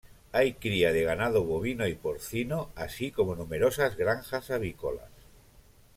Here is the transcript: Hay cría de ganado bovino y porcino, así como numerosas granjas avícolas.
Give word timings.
Hay 0.31 0.53
cría 0.53 0.93
de 0.93 1.03
ganado 1.03 1.43
bovino 1.43 1.85
y 1.87 1.93
porcino, 1.93 2.71
así 2.73 3.11
como 3.11 3.35
numerosas 3.35 3.95
granjas 3.97 4.49
avícolas. 4.49 5.11